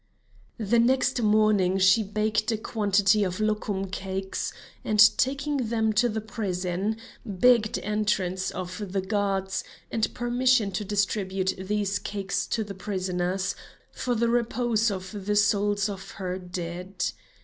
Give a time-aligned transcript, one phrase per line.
[0.57, 4.51] The next morning she baked a quantity of lokum cakes,
[4.83, 11.53] and taking them to the prison, begged entrance of the guards and permission to distribute
[11.55, 13.53] these cakes to the prisoners,
[13.91, 17.05] for the repose of the souls of her dead.